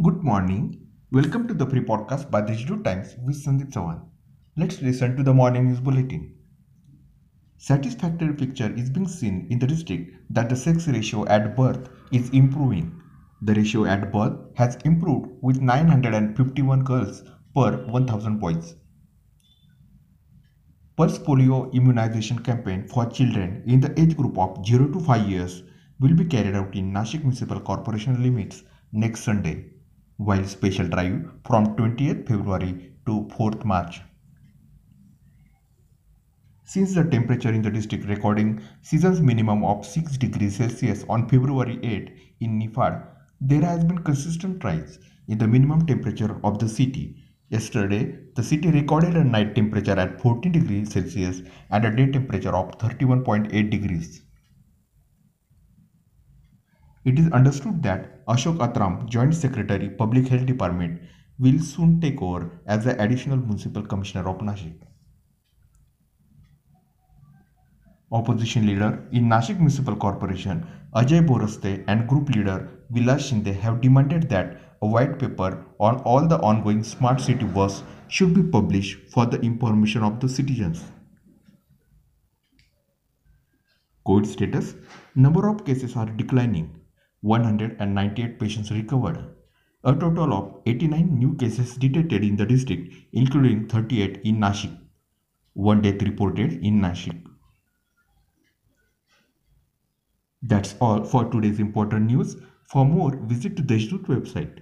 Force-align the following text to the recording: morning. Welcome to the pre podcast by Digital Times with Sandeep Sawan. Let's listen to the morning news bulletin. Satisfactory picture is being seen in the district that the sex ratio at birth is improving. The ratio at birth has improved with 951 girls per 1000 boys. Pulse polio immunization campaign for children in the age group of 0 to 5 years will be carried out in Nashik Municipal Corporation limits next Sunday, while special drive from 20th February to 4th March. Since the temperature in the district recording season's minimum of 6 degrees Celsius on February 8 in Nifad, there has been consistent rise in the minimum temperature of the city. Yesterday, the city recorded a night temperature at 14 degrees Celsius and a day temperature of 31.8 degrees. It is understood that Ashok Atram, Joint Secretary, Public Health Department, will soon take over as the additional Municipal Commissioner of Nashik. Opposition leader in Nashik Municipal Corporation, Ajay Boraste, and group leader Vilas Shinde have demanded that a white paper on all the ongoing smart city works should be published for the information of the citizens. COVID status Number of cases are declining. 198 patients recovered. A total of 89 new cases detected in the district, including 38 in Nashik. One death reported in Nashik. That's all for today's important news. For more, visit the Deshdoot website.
morning. 0.00 0.80
Welcome 1.12 1.46
to 1.46 1.52
the 1.52 1.66
pre 1.66 1.80
podcast 1.80 2.30
by 2.30 2.40
Digital 2.40 2.78
Times 2.82 3.16
with 3.22 3.36
Sandeep 3.36 3.70
Sawan. 3.70 4.00
Let's 4.56 4.80
listen 4.80 5.14
to 5.16 5.22
the 5.22 5.34
morning 5.34 5.66
news 5.66 5.80
bulletin. 5.80 6.36
Satisfactory 7.58 8.32
picture 8.32 8.72
is 8.76 8.88
being 8.88 9.06
seen 9.06 9.46
in 9.50 9.58
the 9.58 9.66
district 9.66 10.16
that 10.30 10.48
the 10.48 10.56
sex 10.56 10.88
ratio 10.88 11.26
at 11.26 11.54
birth 11.54 11.90
is 12.12 12.30
improving. 12.30 12.98
The 13.42 13.52
ratio 13.52 13.84
at 13.84 14.10
birth 14.10 14.38
has 14.54 14.76
improved 14.86 15.32
with 15.42 15.60
951 15.60 16.82
girls 16.84 17.22
per 17.54 17.84
1000 17.84 18.38
boys. 18.38 18.76
Pulse 20.96 21.18
polio 21.18 21.70
immunization 21.74 22.38
campaign 22.38 22.88
for 22.88 23.04
children 23.04 23.62
in 23.66 23.80
the 23.80 24.00
age 24.00 24.16
group 24.16 24.38
of 24.38 24.64
0 24.64 24.88
to 24.92 25.00
5 25.00 25.28
years 25.28 25.62
will 26.00 26.14
be 26.14 26.24
carried 26.24 26.54
out 26.54 26.74
in 26.74 26.90
Nashik 26.90 27.20
Municipal 27.20 27.60
Corporation 27.60 28.22
limits 28.22 28.64
next 28.92 29.24
Sunday, 29.24 29.66
while 30.28 30.44
special 30.44 30.86
drive 30.86 31.18
from 31.46 31.74
20th 31.76 32.26
February 32.28 32.92
to 33.06 33.26
4th 33.34 33.64
March. 33.64 34.02
Since 36.64 36.94
the 36.94 37.04
temperature 37.04 37.48
in 37.48 37.62
the 37.62 37.70
district 37.70 38.04
recording 38.04 38.60
season's 38.82 39.22
minimum 39.22 39.64
of 39.64 39.86
6 39.86 40.18
degrees 40.18 40.56
Celsius 40.56 41.06
on 41.08 41.26
February 41.26 41.78
8 41.82 42.10
in 42.40 42.60
Nifad, 42.60 43.02
there 43.40 43.62
has 43.62 43.82
been 43.82 44.04
consistent 44.04 44.62
rise 44.62 44.98
in 45.26 45.38
the 45.38 45.48
minimum 45.48 45.86
temperature 45.86 46.38
of 46.44 46.58
the 46.58 46.68
city. 46.68 47.16
Yesterday, 47.48 48.18
the 48.36 48.42
city 48.42 48.70
recorded 48.70 49.16
a 49.16 49.24
night 49.24 49.54
temperature 49.54 49.98
at 49.98 50.20
14 50.20 50.52
degrees 50.52 50.92
Celsius 50.92 51.40
and 51.70 51.86
a 51.86 51.96
day 51.96 52.12
temperature 52.12 52.54
of 52.54 52.76
31.8 52.78 53.70
degrees. 53.70 54.20
It 57.02 57.18
is 57.18 57.32
understood 57.32 57.82
that 57.82 58.26
Ashok 58.26 58.58
Atram, 58.58 59.06
Joint 59.08 59.34
Secretary, 59.34 59.88
Public 59.88 60.28
Health 60.28 60.44
Department, 60.44 61.00
will 61.38 61.58
soon 61.58 61.98
take 62.00 62.20
over 62.20 62.60
as 62.66 62.84
the 62.84 63.00
additional 63.02 63.38
Municipal 63.38 63.82
Commissioner 63.82 64.28
of 64.28 64.38
Nashik. 64.38 64.74
Opposition 68.12 68.66
leader 68.66 69.08
in 69.12 69.24
Nashik 69.24 69.56
Municipal 69.56 69.96
Corporation, 69.96 70.66
Ajay 70.94 71.26
Boraste, 71.26 71.84
and 71.86 72.06
group 72.06 72.28
leader 72.28 72.68
Vilas 72.90 73.30
Shinde 73.30 73.54
have 73.54 73.80
demanded 73.80 74.28
that 74.28 74.58
a 74.82 74.86
white 74.86 75.18
paper 75.18 75.64
on 75.78 76.00
all 76.00 76.26
the 76.26 76.38
ongoing 76.40 76.82
smart 76.82 77.20
city 77.20 77.44
works 77.44 77.82
should 78.08 78.34
be 78.34 78.42
published 78.42 78.98
for 79.10 79.24
the 79.24 79.40
information 79.40 80.02
of 80.02 80.20
the 80.20 80.28
citizens. 80.28 80.84
COVID 84.06 84.26
status 84.26 84.74
Number 85.14 85.48
of 85.48 85.64
cases 85.64 85.96
are 85.96 86.06
declining. 86.06 86.79
198 87.22 88.38
patients 88.38 88.70
recovered. 88.70 89.34
A 89.84 89.94
total 89.94 90.32
of 90.32 90.62
89 90.66 91.18
new 91.18 91.34
cases 91.36 91.76
detected 91.76 92.22
in 92.24 92.36
the 92.36 92.46
district, 92.46 92.94
including 93.12 93.68
38 93.68 94.20
in 94.24 94.36
Nashik. 94.36 94.78
One 95.54 95.82
death 95.82 96.02
reported 96.02 96.52
in 96.64 96.80
Nashik. 96.80 97.26
That's 100.42 100.74
all 100.80 101.04
for 101.04 101.30
today's 101.30 101.58
important 101.60 102.06
news. 102.06 102.36
For 102.66 102.84
more, 102.84 103.16
visit 103.16 103.56
the 103.56 103.62
Deshdoot 103.62 104.04
website. 104.04 104.60